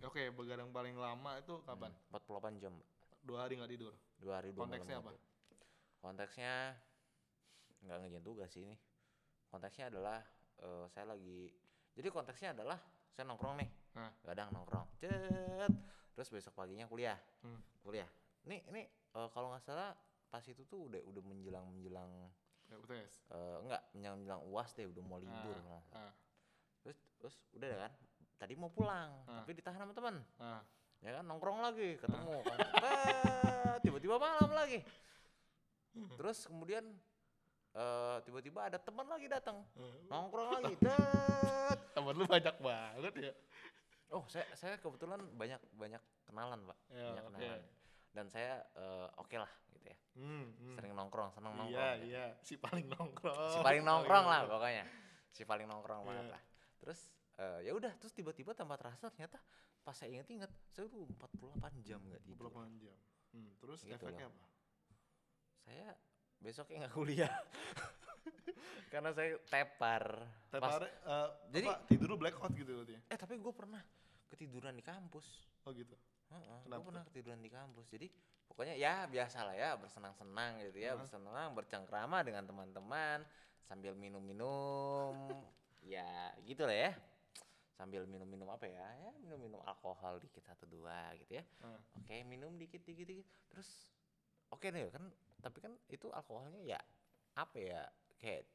oke 0.00 0.22
begadang 0.34 0.70
paling 0.70 0.94
lama 0.94 1.38
itu 1.38 1.58
kapan? 1.62 1.90
Hmm, 1.90 2.18
48 2.18 2.58
jam. 2.58 2.74
Dua 3.22 3.46
hari 3.46 3.58
nggak 3.58 3.70
tidur. 3.70 3.94
dua 4.18 4.38
hari 4.38 4.50
dua 4.50 4.66
Konteksnya 4.66 4.98
malam 4.98 5.06
apa? 5.06 5.10
itu. 5.14 5.22
Konteksnya 5.98 6.54
nggak 7.82 7.96
ngerjain 7.98 8.22
tugas 8.22 8.50
sih 8.50 8.62
ini. 8.62 8.76
Konteksnya 9.50 9.90
adalah 9.90 10.22
eh, 10.58 10.86
saya 10.90 11.10
lagi 11.10 11.50
jadi 11.92 12.08
konteksnya 12.08 12.54
adalah 12.56 12.78
saya 13.12 13.28
nongkrong 13.28 13.60
nih, 13.60 13.68
Nah. 13.92 14.08
kadang 14.22 14.48
nongkrong, 14.50 14.88
cet, 14.96 15.68
terus 16.12 16.28
besok 16.28 16.54
paginya 16.54 16.84
kuliah, 16.84 17.18
Hmm. 17.40 17.60
kuliah. 17.80 18.08
Nih 18.44 18.64
ini 18.66 18.82
eh, 18.88 19.28
kalau 19.28 19.50
nggak 19.50 19.62
salah 19.62 19.92
pas 20.26 20.40
itu 20.42 20.64
tuh 20.64 20.88
udah 20.88 21.00
udah 21.04 21.22
menjelang 21.22 21.68
menjelang 21.68 22.08
Ya, 22.64 22.76
UTS. 22.78 23.28
eh, 23.28 23.56
enggak 23.60 23.82
menjelang 23.92 24.16
menjelang 24.18 24.42
uas 24.46 24.70
deh 24.72 24.86
udah 24.86 25.02
mau 25.02 25.16
libur 25.16 25.56
Ah, 25.68 26.08
ah, 26.08 26.12
terus 26.80 26.96
terus 27.14 27.34
udah 27.52 27.66
deh 27.66 27.78
kan 27.78 27.92
tadi 28.34 28.54
mau 28.54 28.68
pulang 28.68 29.12
Ah. 29.22 29.38
tapi 29.38 29.52
ditahan 29.52 29.76
sama 29.78 29.92
teman 29.92 30.16
ah. 30.38 30.64
ya 30.98 31.12
kan 31.12 31.24
nongkrong 31.24 31.60
lagi 31.60 31.94
ketemu 31.96 32.36
kan 32.42 32.58
Tet, 32.80 33.76
tiba-tiba 33.82 34.16
malam 34.16 34.50
lagi 34.50 34.80
terus 36.16 36.48
kemudian 36.48 36.80
eh, 37.72 38.16
tiba-tiba 38.24 38.64
ada 38.64 38.80
teman 38.80 39.04
lagi 39.04 39.28
datang 39.28 39.60
nongkrong 40.08 40.50
lagi 40.56 40.74
Tet. 40.78 41.78
Temen 41.92 42.14
lu 42.14 42.24
banyak 42.24 42.56
banget 42.56 43.14
ya. 43.20 43.32
Oh 44.12 44.24
saya 44.26 44.44
saya 44.52 44.76
kebetulan 44.76 45.20
banyak 45.32 45.58
banyak 45.72 45.98
kenalan 46.22 46.60
pak 46.62 46.78
Ya, 46.88 47.08
banyak 47.10 47.24
kenalan 47.26 47.60
dan 48.12 48.26
saya 48.28 48.60
eh, 48.72 49.08
oke 49.16 49.34
lah 49.34 49.48
gitu 49.70 49.86
ya 49.86 49.98
Hmm, 50.12 50.52
hmm. 50.52 50.76
sering 50.76 50.92
nongkrong 50.92 51.32
seneng 51.32 51.52
Iya, 51.54 51.62
nongkrong 51.64 51.96
gitu. 51.96 52.06
iya. 52.06 52.24
Si 52.38 52.54
paling 52.56 52.86
nongkrong. 52.86 53.48
si 53.48 53.58
paling 53.58 53.82
nongkrong 53.82 54.26
lah 54.26 54.40
pokoknya 54.44 54.84
si 55.28 55.42
paling 55.42 55.64
nongkrong 55.64 56.00
Iya. 56.00 56.06
banget 56.06 56.26
lah 56.30 56.42
terus 56.78 57.00
eh, 57.34 57.58
ya 57.62 57.72
udah 57.72 57.92
terus 57.96 58.12
tiba-tiba 58.12 58.52
tanpa 58.52 58.76
terasa 58.76 59.08
ternyata 59.08 59.40
pas 59.80 59.92
saya 59.92 60.12
inget-inget 60.12 60.52
saya 60.68 60.86
tuh 60.86 61.08
48 61.16 61.58
jam 61.82 61.98
nggak 61.98 62.22
tidur 62.22 62.52
28 62.52 62.78
jam. 62.78 62.96
Hmm, 63.32 63.50
terus 63.56 63.80
Gitu 63.82 63.96
efeknya 63.96 64.28
loh. 64.28 64.36
apa? 64.36 64.46
saya 65.58 65.88
besoknya 66.38 66.76
nggak 66.84 66.94
kuliah 66.94 67.32
karena 68.92 69.10
saya 69.12 69.38
tepar. 69.48 70.04
Tapi 70.52 70.62
Pas- 70.62 70.82
uh, 71.06 71.28
jadi- 71.50 71.68
apa, 71.68 71.84
tidur 71.88 72.08
lu 72.12 72.16
blackout 72.20 72.52
gitu 72.52 72.70
berarti 72.72 72.94
ya? 72.96 73.00
eh 73.08 73.18
tapi 73.18 73.38
gue 73.38 73.52
pernah 73.52 73.82
ketiduran 74.28 74.74
di 74.76 74.84
kampus. 74.84 75.26
Oh 75.64 75.72
gitu. 75.72 75.94
gue 76.32 76.64
Kenapa 76.64 76.82
pernah 76.88 77.04
ketiduran 77.04 77.40
di 77.40 77.50
kampus. 77.52 77.86
Jadi 77.92 78.06
pokoknya 78.48 78.74
ya 78.76 79.04
biasa 79.04 79.44
lah 79.44 79.56
ya 79.56 79.76
bersenang-senang 79.76 80.64
gitu 80.64 80.80
ya 80.80 80.92
Hah? 80.92 81.04
bersenang 81.04 81.52
bercengkrama 81.52 82.24
dengan 82.24 82.44
teman-teman 82.48 83.24
sambil 83.64 83.92
minum-minum. 83.96 85.14
Ya 85.82 86.30
gitu 86.46 86.62
lah 86.62 86.78
ya. 86.78 86.92
Sambil 87.74 88.06
minum-minum 88.06 88.46
apa 88.46 88.70
ya? 88.70 88.86
Ya 89.02 89.10
minum-minum 89.18 89.58
alkohol 89.66 90.22
dikit 90.22 90.46
satu 90.46 90.62
dua 90.70 91.10
gitu 91.18 91.42
ya. 91.42 91.44
Oke 91.98 92.22
minum 92.22 92.54
dikit 92.54 92.86
dikit 92.86 93.02
dikit. 93.02 93.26
Terus 93.50 93.90
oke 94.54 94.70
nih 94.70 94.94
kan 94.94 95.10
tapi 95.42 95.58
kan 95.58 95.74
itu 95.90 96.06
alkoholnya 96.14 96.62
ya 96.62 96.78
apa 97.34 97.56
ya 97.58 97.82
kayak 98.22 98.46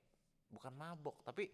bukan 0.47 0.71
mabok 0.71 1.19
tapi 1.21 1.51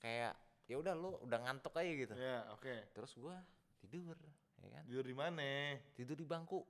kayak 0.00 0.32
ya 0.64 0.80
udah 0.80 0.96
lu 0.96 1.20
udah 1.20 1.38
ngantuk 1.38 1.76
aja 1.76 1.92
gitu 1.92 2.14
Ya, 2.16 2.48
oke. 2.50 2.72
terus 2.90 3.12
gua 3.14 3.36
tidur 3.78 4.16
ya 4.56 4.68
kan 4.70 4.82
Tidur 4.88 5.04
di 5.04 5.12
mana? 5.12 5.76
tidur 5.92 6.16
di 6.16 6.24
bangku 6.24 6.64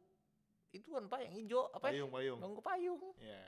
itu 0.73 0.89
kan 0.89 1.05
pak 1.07 1.23
yang 1.23 1.35
hijau 1.37 1.69
apa 1.71 1.87
ya? 1.87 2.01
Payung, 2.01 2.11
payung. 2.11 2.39
bangku 2.41 2.61
payung 2.61 3.01
Ya, 3.17 3.45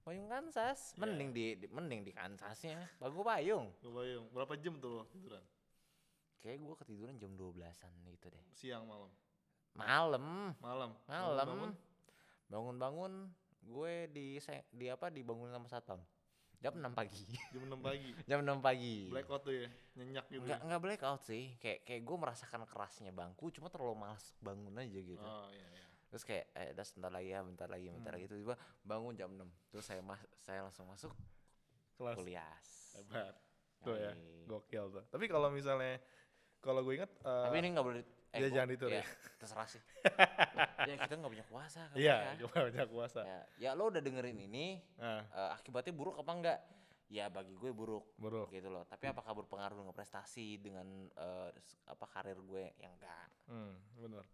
payung 0.00 0.28
kansas 0.28 0.92
Iya. 0.92 1.00
mending 1.02 1.30
di, 1.32 1.44
di- 1.56 1.70
mending 1.72 2.00
di 2.04 2.12
kansasnya 2.12 2.78
bangku 2.96 3.20
payung 3.20 3.72
gua 3.82 3.92
payung. 3.98 4.26
Berapa 4.30 4.54
jam 4.56 4.78
tuh 4.78 4.90
lo 4.92 5.02
tiduran? 5.08 5.42
kayak 6.38 6.62
gua 6.62 6.78
ketiduran 6.78 7.18
jam 7.18 7.34
12-an 7.34 7.92
gitu 8.06 8.30
deh 8.30 8.44
Siang, 8.54 8.86
malam. 8.86 9.10
malam 9.74 10.24
Malam. 10.62 10.90
malam 11.10 11.70
Bangun-bangun? 12.46 13.12
gue 13.58 13.94
di 14.08 14.40
di 14.70 14.86
apa 14.88 15.12
dibangunin 15.12 15.52
sama 15.52 15.68
satpam 15.68 16.00
jam 16.58 16.74
6 16.74 16.90
pagi 16.90 17.22
Jam 17.48 17.62
6 17.64 17.78
pagi. 17.78 18.10
jam 18.28 18.38
6 18.40 18.58
pagi 18.58 18.96
Blackout 19.08 19.42
tuh 19.42 19.54
ya, 19.54 19.68
nyenyak 19.94 20.26
gitu. 20.26 20.42
nggak 20.42 20.58
ya? 20.58 20.64
nggak 20.64 20.80
blackout 20.80 21.22
sih 21.22 21.54
kayak 21.56 21.82
kayak 21.82 22.02
gue 22.02 22.16
merasakan 22.16 22.60
kerasnya 22.64 23.10
bangku 23.10 23.50
cuma 23.50 23.68
terlalu 23.68 23.94
malas 23.96 24.34
bangun 24.38 24.74
aja 24.74 24.98
gitu 24.98 25.20
Oh 25.20 25.46
iya 25.48 25.66
iya. 25.68 25.84
terus 26.08 26.22
kayak 26.22 26.44
eh 26.52 26.68
udah 26.72 26.84
sebentar 26.84 27.10
lagi 27.10 27.28
ya 27.28 27.40
bentar 27.40 27.66
lagi 27.66 27.86
bentar 27.88 28.10
Hmm. 28.10 28.18
lagi 28.18 28.26
tiba 28.32 28.54
bangun 28.82 29.14
jam 29.14 29.30
6 29.30 29.46
terus 29.68 29.84
saya 29.84 30.00
mas 30.00 30.18
saya 30.40 30.60
langsung 30.60 30.84
masuk 30.84 31.12
Kelas. 31.94 32.14
kuliah 32.14 32.54
Hebat. 32.92 33.34
Tuh 33.78 33.94
ya, 33.94 34.10
gokil 34.44 34.90
tuh. 34.90 35.04
Tapi 35.06 35.24
kalau 35.24 35.48
misalnya 35.48 36.02
kalau 36.58 36.82
gue 36.82 36.90
inget 36.92 37.10
eh, 37.20 37.42
tapi 37.44 37.56
ini 37.56 37.70
nggak 37.70 37.86
boleh 37.86 38.02
ya 38.30 38.38
gua- 38.42 38.52
jangan 38.52 38.68
ditiru 38.68 38.90
ya, 38.90 38.96
ya. 38.98 39.04
terserah 39.36 39.68
sih 39.68 39.82
ya 40.88 40.94
kita 40.96 41.12
nggak 41.14 41.32
punya 41.32 41.46
kuasa 41.46 41.80
kan 41.86 41.96
Iya, 41.96 42.16
ya. 42.18 42.32
cuma 42.38 42.54
banyak 42.64 42.88
kuasa. 42.88 43.20
ya 43.22 43.40
ya 43.58 43.70
lo 43.72 43.88
udah 43.88 43.98
dengerin 43.98 44.38
ini 44.40 44.66
Nah, 44.96 45.20
eh, 45.24 45.50
akibatnya 45.54 45.92
buruk 45.92 46.16
apa 46.16 46.32
enggak 46.32 46.60
ya 47.08 47.26
bagi 47.26 47.52
gue 47.52 47.70
buruk 47.70 48.04
buruk. 48.14 48.48
gitu 48.50 48.68
loh 48.68 48.84
tapi 48.84 49.06
apakah 49.06 49.32
berpengaruh 49.34 49.76
dengan 49.76 49.92
prestasi 49.92 50.58
dengan 50.58 50.84
eh, 51.08 51.48
s- 51.56 51.80
apa 51.84 52.04
karir 52.06 52.36
gue 52.38 52.76
yang 52.76 52.92
enggak 52.92 53.28
Hmm, 53.46 53.72
bener. 53.96 54.28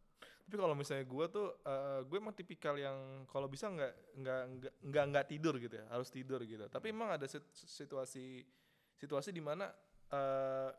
Tapi 0.44 0.58
kalau 0.58 0.74
misalnya 0.74 1.06
gue 1.06 1.26
tuh, 1.30 1.56
eh, 1.56 2.02
gue 2.02 2.18
emang 2.18 2.34
tipikal 2.34 2.74
yang 2.74 2.98
kalau 3.24 3.46
bisa 3.46 3.64
nggak 3.66 3.92
nggak 4.18 4.40
nggak 4.50 4.72
nggak 4.82 5.04
nggak 5.08 5.26
tidur 5.26 5.54
gitu 5.56 5.74
ya, 5.74 5.86
harus 5.86 6.10
tidur 6.10 6.42
gitu. 6.42 6.66
Tapi 6.66 6.90
emang 6.90 7.08
ada 7.10 7.24
sit- 7.24 7.46
situasi 7.48 8.42
situasi 8.92 9.30
di 9.30 9.40
mana 9.40 9.70
eh, 10.10 10.70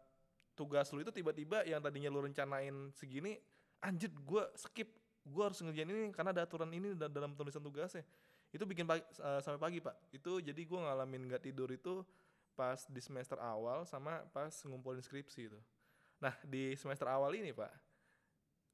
tugas 0.56 0.90
lu 0.96 1.04
itu 1.04 1.12
tiba-tiba 1.12 1.68
yang 1.68 1.84
tadinya 1.84 2.10
lu 2.10 2.24
rencanain 2.24 2.90
segini, 2.96 3.38
anjir 3.84 4.10
gue 4.10 4.44
skip, 4.56 4.90
gue 5.28 5.44
harus 5.44 5.60
ngerjain 5.60 5.92
ini 5.92 6.10
karena 6.16 6.32
ada 6.32 6.48
aturan 6.48 6.72
ini 6.72 6.96
da- 6.96 7.12
dalam 7.12 7.36
tulisan 7.36 7.62
tugasnya. 7.62 8.08
Itu 8.56 8.64
bikin 8.64 8.88
pagi, 8.88 9.04
eh, 9.04 9.40
sampai 9.44 9.60
pagi 9.60 9.80
pak. 9.84 9.96
Itu 10.16 10.40
jadi 10.40 10.58
gue 10.58 10.80
ngalamin 10.80 11.28
nggak 11.28 11.44
tidur 11.44 11.68
itu 11.70 12.02
pas 12.56 12.88
di 12.88 13.04
semester 13.04 13.36
awal 13.44 13.84
sama 13.84 14.24
pas 14.32 14.56
ngumpulin 14.64 15.04
skripsi 15.04 15.52
itu. 15.52 15.60
Nah 16.24 16.32
di 16.48 16.72
semester 16.80 17.12
awal 17.12 17.36
ini 17.36 17.52
pak, 17.52 17.68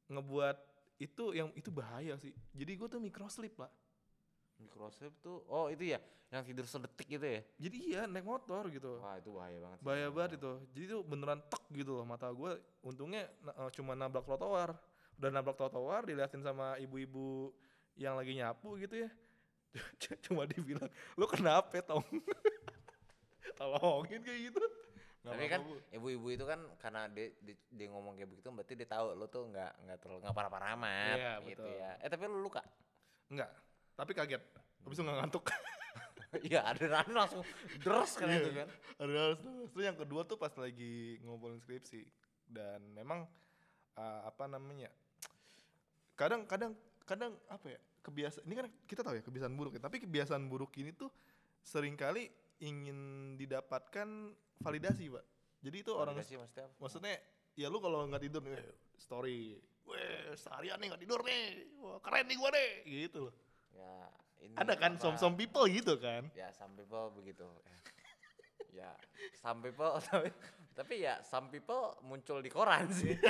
ngebuat 0.06 0.58
itu 1.02 1.34
yang 1.34 1.50
itu 1.58 1.74
bahaya 1.74 2.14
sih. 2.22 2.32
Jadi 2.54 2.72
gue 2.78 2.88
tuh 2.88 3.02
micro 3.02 3.26
sleep 3.26 3.58
pak. 3.58 3.74
Microsoft 4.62 5.18
tuh 5.20 5.42
oh 5.48 5.68
itu 5.68 5.90
ya 5.90 6.00
yang 6.30 6.42
tidur 6.42 6.64
sedetik 6.64 7.12
gitu 7.12 7.28
ya 7.28 7.42
Jadi 7.60 7.78
iya 7.88 8.02
naik 8.06 8.24
motor 8.24 8.70
gitu. 8.70 8.98
wah 8.98 9.20
itu 9.20 9.30
bahaya 9.30 9.60
banget 9.60 9.78
sih. 9.78 9.84
Bahaya 9.84 10.08
banget 10.10 10.32
itu. 10.40 10.52
Jadi 10.72 10.86
tuh 10.88 11.02
beneran 11.04 11.40
tek 11.44 11.64
gitu 11.70 11.92
loh 11.92 12.06
mata 12.08 12.32
gue. 12.32 12.52
Untungnya 12.82 13.28
na- 13.42 13.52
eh, 13.58 13.72
cuma 13.76 13.92
nabrak 13.94 14.24
trotoar. 14.24 14.72
Udah 15.20 15.28
nabrak 15.30 15.60
trotoar 15.60 16.08
diliatin 16.08 16.40
sama 16.40 16.80
ibu-ibu 16.80 17.52
yang 17.96 18.16
lagi 18.16 18.32
nyapu 18.34 18.80
gitu 18.80 19.04
ya. 19.04 19.12
cuma 20.26 20.48
dibilang, 20.48 20.88
lo 21.14 21.28
kenapa 21.28 21.84
tong? 21.84 22.00
Tolongin 23.60 24.22
kayak 24.22 24.42
gitu. 24.48 24.64
Nggak 25.22 25.34
tapi 25.36 25.46
kan 25.48 25.60
Bu. 25.62 25.74
ibu-ibu 25.94 26.28
itu 26.32 26.46
kan 26.48 26.60
karena 26.80 27.06
dia, 27.06 27.30
dia, 27.40 27.54
dia 27.70 27.88
ngomong 27.92 28.18
kayak 28.18 28.30
begitu 28.32 28.50
berarti 28.50 28.74
dia 28.74 28.90
tahu 28.90 29.14
lo 29.14 29.28
tuh 29.28 29.46
nggak 29.46 29.72
nggak 29.86 29.98
terlalu 30.02 30.20
nggak 30.24 30.34
parah-parah 30.34 30.70
amat 30.74 31.14
Iya, 31.14 31.34
gitu 31.46 31.62
betul. 31.62 31.78
ya 31.78 31.92
eh 32.00 32.10
tapi 32.10 32.24
lo 32.26 32.42
luka 32.42 32.62
Enggak. 33.30 33.52
Tapi 34.02 34.12
kaget. 34.18 34.42
Habis 34.82 34.98
itu 34.98 35.04
nggak 35.06 35.18
ngantuk. 35.22 35.44
iya 36.50 36.66
adrenalin 36.66 37.14
langsung 37.14 37.44
deres 37.78 38.18
kan 38.18 38.26
Iya. 38.26 38.40
itu 38.42 38.50
kan 38.56 38.68
Ada 38.98 39.12
harus 39.14 39.40
terus. 39.44 39.68
Terus 39.70 39.84
yang 39.86 39.98
kedua 40.00 40.22
tuh 40.26 40.38
pas 40.40 40.54
lagi 40.58 41.22
ngumpulin 41.22 41.62
skripsi 41.62 42.02
dan 42.50 42.82
memang 42.98 43.30
uh, 43.94 44.22
apa 44.26 44.50
namanya? 44.50 44.90
Kadang 46.18 46.50
kadang 46.50 46.74
kadang 47.06 47.38
apa 47.46 47.68
ya? 47.70 47.80
Kebiasaan 48.02 48.44
ini 48.50 48.56
kan 48.58 48.66
kita 48.90 49.06
tahu 49.06 49.14
ya 49.14 49.22
kebiasaan 49.22 49.54
buruk 49.54 49.78
ya, 49.78 49.82
tapi 49.86 50.02
kebiasaan 50.02 50.50
buruk 50.50 50.74
ini 50.82 50.90
tuh 50.90 51.14
sering 51.62 51.94
kali 51.94 52.26
ingin 52.58 52.98
didapatkan 53.38 54.34
validasi, 54.58 55.14
Pak. 55.14 55.26
Jadi 55.62 55.78
itu 55.86 55.94
orang 55.94 56.18
Validasi 56.18 56.42
maksudnya 56.42 56.66
apa? 56.66 56.76
maksudnya 56.82 57.14
ya 57.54 57.68
lu 57.70 57.78
kalau 57.78 58.10
nggak 58.10 58.24
tidur 58.26 58.42
nih 58.42 58.58
story 58.98 59.62
weh 59.86 60.34
seharian 60.34 60.82
nih 60.82 60.88
nggak 60.90 61.02
tidur 61.06 61.22
nih, 61.22 61.42
wah 61.78 62.02
keren 62.02 62.26
nih 62.26 62.38
gua 62.42 62.50
nih, 62.50 62.70
gitu 63.06 63.30
loh. 63.30 63.34
Ya 63.82 63.98
ini 64.40 64.54
Ada 64.54 64.74
kan 64.78 64.92
apa- 64.94 65.02
some 65.02 65.18
some 65.18 65.34
people 65.34 65.66
gitu 65.66 65.98
kan? 65.98 66.30
Ya 66.34 66.54
some 66.54 66.78
people 66.78 67.10
begitu. 67.14 67.50
Ya 68.72 68.88
some 69.36 69.60
people 69.60 70.00
tapi, 70.00 70.32
tapi 70.72 71.04
ya 71.04 71.20
some 71.22 71.50
people 71.50 71.92
muncul 72.02 72.40
di 72.40 72.48
koran 72.48 72.88
sih. 72.88 73.20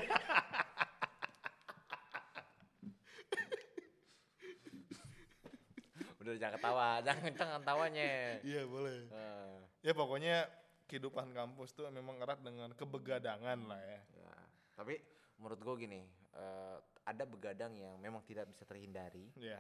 Udah 6.22 6.38
jangan 6.38 6.55
ketawa, 6.58 6.89
jangan 7.01 7.31
jangan 7.34 7.62
tawanya. 7.65 8.38
Iya 8.46 8.62
boleh. 8.65 9.10
Eh, 9.10 9.58
Ya 9.81 9.98
pokoknya 9.98 10.46
kehidupan 10.86 11.34
kampus 11.34 11.74
tuh 11.74 11.89
memang 11.89 12.22
erat 12.22 12.38
dengan 12.38 12.70
kebegadangan 12.77 13.58
lah 13.65 13.81
ya. 13.81 14.00
ya. 14.22 14.34
Tapi 14.77 15.01
menurut 15.41 15.58
gue 15.58 15.75
gini, 15.81 16.01
eh, 16.36 16.77
ada 17.01 17.24
begadang 17.25 17.74
yang 17.74 17.98
memang 17.98 18.22
tidak 18.22 18.46
bisa 18.46 18.62
terhindari. 18.62 19.34
Iya. 19.34 19.58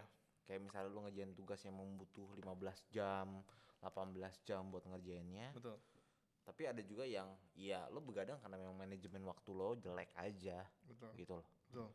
Kayak 0.51 0.67
misalnya 0.67 0.91
lu 0.91 0.99
ngerjain 1.07 1.31
tugas 1.31 1.63
yang 1.63 1.79
membutuh 1.79 2.27
15 2.35 2.91
jam, 2.91 3.39
18 3.79 4.19
jam 4.43 4.67
buat 4.67 4.83
ngerjainnya. 4.83 5.55
Betul. 5.55 5.79
Tapi 6.43 6.67
ada 6.67 6.83
juga 6.83 7.07
yang 7.07 7.31
ya 7.55 7.87
lo 7.87 8.03
begadang 8.03 8.35
karena 8.43 8.59
memang 8.59 8.75
manajemen 8.75 9.23
waktu 9.23 9.49
lo 9.55 9.79
jelek 9.79 10.11
aja 10.19 10.67
Betul. 10.83 11.15
gitu 11.15 11.39
loh. 11.39 11.47
Betul. 11.71 11.87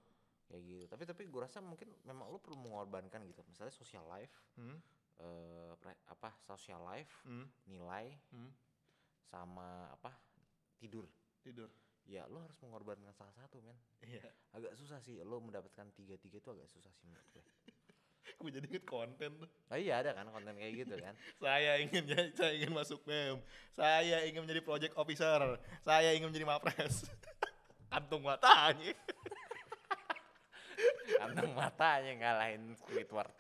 Kayak 0.49 0.63
gitu. 0.65 0.85
Tapi 0.89 1.03
tapi 1.05 1.23
gue 1.29 1.41
rasa 1.45 1.61
mungkin 1.61 1.93
memang 2.01 2.33
lo 2.33 2.41
perlu 2.41 2.57
mengorbankan 2.57 3.29
gitu. 3.29 3.45
Misalnya 3.45 3.77
social 3.77 4.09
life, 4.09 4.33
Hmm. 4.57 4.81
eh 5.21 5.77
apa 6.09 6.33
social 6.41 6.81
life, 6.81 7.13
Hmm. 7.29 7.45
nilai 7.69 8.17
Hmm. 8.33 8.57
sama 9.29 9.93
apa 9.93 10.17
tidur. 10.81 11.05
Tidur. 11.45 11.69
Ya 12.07 12.25
lo 12.31 12.41
harus 12.41 12.57
mengorbankan 12.65 13.13
salah 13.13 13.37
satu 13.37 13.61
men. 13.61 13.77
Iya. 14.01 14.25
Agak 14.57 14.79
susah 14.81 15.03
sih 15.05 15.21
lo 15.21 15.43
mendapatkan 15.45 15.93
tiga-tiga 15.93 16.41
itu 16.41 16.49
agak 16.49 16.71
susah 16.73 16.95
sih 16.97 17.05
menurut 17.05 17.29
gue. 17.37 17.45
Gue 18.41 18.51
jadi 18.51 18.67
inget 18.67 18.85
konten 18.85 19.31
tuh. 19.39 19.49
Nah 19.71 19.77
iya 19.79 20.03
ada 20.03 20.13
kan 20.13 20.27
konten 20.29 20.55
kayak 20.55 20.75
gitu 20.85 20.95
kan. 20.99 21.15
Saya 21.43 21.79
ingin 21.79 22.03
jadi- 22.05 22.35
saya 22.35 22.53
ingin 22.55 22.73
masuk 22.75 23.01
BEM. 23.07 23.39
Saya 23.73 24.23
ingin 24.27 24.43
menjadi 24.45 24.63
project 24.63 24.95
officer. 24.95 25.61
Saya 25.83 26.11
ingin 26.13 26.29
menjadi 26.31 26.47
mapres. 26.47 27.07
Kantung 27.93 28.27
matanya. 28.27 28.93
Kantong 31.17 31.53
matanya 31.55 32.13
ngalahin 32.19 32.75
Squidward. 32.77 33.31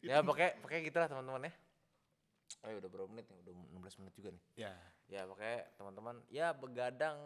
ya 0.00 0.24
pakai 0.24 0.56
pakai 0.60 0.78
gitulah 0.84 1.06
teman-teman 1.06 1.48
ya. 1.48 1.52
Oh 2.60 2.68
ya 2.68 2.76
udah 2.82 2.90
berapa 2.92 3.08
menit 3.08 3.24
nih? 3.30 3.38
Udah 3.46 3.52
16 3.88 4.00
menit 4.04 4.14
juga 4.18 4.28
nih. 4.34 4.42
Ya. 4.58 4.72
Ya 5.08 5.22
pakai 5.24 5.64
teman-teman 5.78 6.16
ya 6.28 6.52
begadang 6.52 7.16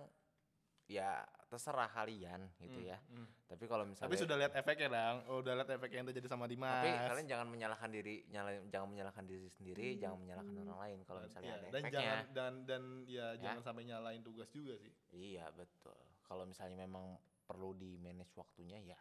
ya 0.87 1.21
terserah 1.47 1.89
kalian 1.89 2.45
gitu 2.59 2.77
Hmm, 2.77 2.87
ya. 2.87 2.99
hmm. 3.09 3.29
Tapi 3.47 3.65
kalau 3.65 3.85
misalnya 3.85 4.11
Tapi 4.11 4.21
sudah 4.21 4.37
lihat 4.37 4.53
efeknya 4.53 4.89
dong. 4.91 5.17
Oh, 5.27 5.37
udah 5.39 5.55
lihat 5.55 5.71
efek 5.71 5.91
yang 5.91 6.05
terjadi 6.05 6.27
sama 6.27 6.45
Dimas. 6.45 6.77
tapi 6.77 6.91
kalian 6.91 7.27
jangan 7.27 7.47
menyalahkan 7.47 7.89
diri, 7.89 8.27
nyalain, 8.29 8.67
jangan 8.69 8.89
menyalahkan 8.91 9.25
diri 9.25 9.49
sendiri, 9.49 9.97
jangan 9.97 10.19
menyalahkan 10.19 10.55
orang 10.61 10.79
lain 10.81 10.99
kalau 11.03 11.21
misalnya 11.23 11.49
Iya, 11.49 11.57
ada 11.57 11.67
dan 11.67 11.81
efeknya. 11.81 11.95
jangan 11.95 12.25
dan 12.31 12.53
dan 12.65 12.83
ya, 13.05 13.15
Ya. 13.15 13.27
jangan 13.41 13.63
sampai 13.63 13.83
nyalain 13.85 14.21
tugas 14.21 14.51
juga 14.51 14.75
sih. 14.77 14.93
Iya 15.11 15.47
betul. 15.53 15.97
Kalau 16.21 16.45
misalnya 16.45 16.77
memang 16.79 17.17
perlu 17.45 17.73
di 17.73 17.97
manage 17.97 18.33
waktunya 18.35 18.81
ya 18.83 18.99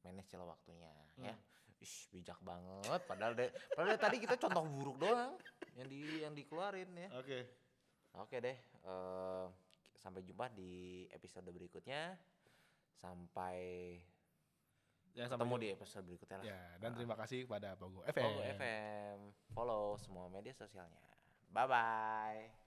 manage 0.00 0.30
lah 0.32 0.46
waktunya 0.48 0.90
ya. 1.18 1.32
Hmm. 1.32 1.38
Ish 1.78 2.06
bijak 2.08 2.36
banget. 2.40 3.00
Padahal 3.04 3.32
de, 3.32 3.48
padahal 3.72 3.96
tadi 3.96 4.20
kita 4.20 4.36
contoh 4.38 4.62
buruk 4.68 4.96
doang 5.00 5.32
yang 5.74 5.88
di 5.88 5.98
yang 6.20 6.34
dikeluarin 6.34 6.92
ya. 6.92 7.08
Oke. 7.16 7.38
Oke 8.12 8.36
deh. 8.38 8.56
eh, 8.80 9.46
sampai 10.00 10.24
jumpa 10.24 10.48
di 10.50 11.04
episode 11.12 11.46
berikutnya. 11.52 12.16
Sampai 12.96 13.60
sampai 15.10 15.26
ketemu 15.36 15.54
di 15.58 15.68
episode 15.74 16.04
berikutnya 16.06 16.36
lah. 16.40 16.46
Ya, 16.46 16.62
dan 16.80 16.90
terima 16.96 17.14
kasih 17.18 17.44
kepada 17.44 17.76
Pogo 17.76 18.00
FM. 18.08 18.24
Pogo 18.24 18.42
FM. 18.56 19.16
Follow 19.52 19.84
semua 20.00 20.26
media 20.32 20.56
sosialnya. 20.56 21.04
Bye 21.52 21.66
bye. 21.68 22.59